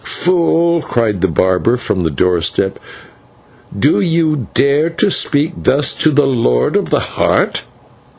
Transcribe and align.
"Fool!" 0.03 0.81
cried 0.81 1.21
the 1.21 1.27
barber 1.27 1.77
from 1.77 2.01
the 2.01 2.09
doorstep; 2.09 2.79
"do 3.77 3.99
you 3.99 4.47
dare 4.55 4.89
to 4.89 5.11
speak 5.11 5.53
thus 5.55 5.93
to 5.93 6.09
the 6.09 6.25
Lord 6.25 6.75
of 6.75 6.89
the 6.89 6.99
Heart?" 7.21 7.61